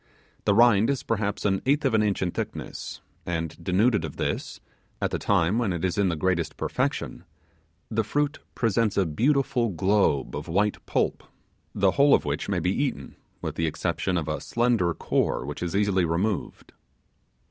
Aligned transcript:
The 0.45 0.55
rind 0.55 0.89
is 0.89 1.03
perhaps 1.03 1.45
an 1.45 1.61
eighth 1.63 1.85
of 1.85 1.93
an 1.93 2.01
inch 2.01 2.23
in 2.23 2.31
thickness; 2.31 3.01
and 3.23 3.55
denuded 3.63 4.03
of 4.03 4.15
this 4.15 4.59
at 4.99 5.11
the 5.11 5.19
time 5.19 5.59
when 5.59 5.71
it 5.71 5.85
is 5.85 5.95
in 5.95 6.09
the 6.09 6.15
greatest 6.15 6.57
perfection, 6.57 7.23
the 7.91 8.03
fruit 8.03 8.39
presents 8.55 8.97
a 8.97 9.05
beautiful 9.05 9.69
globe 9.69 10.35
of 10.35 10.47
white 10.47 10.83
pulp, 10.87 11.23
the 11.75 11.91
whole 11.91 12.15
of 12.15 12.25
which 12.25 12.49
may 12.49 12.59
be 12.59 12.73
eaten, 12.73 13.15
with 13.43 13.53
the 13.53 13.67
exception 13.67 14.17
of 14.17 14.27
a 14.27 14.41
slender 14.41 14.91
core, 14.95 15.45
which 15.45 15.61
is 15.61 15.75
easily 15.75 16.03
removed. 16.03 16.73